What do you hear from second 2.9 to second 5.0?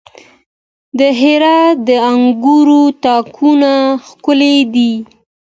تاکونه ښکلي دي.